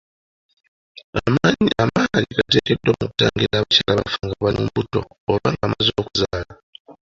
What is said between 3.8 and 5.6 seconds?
abafa nga bali mbuto oba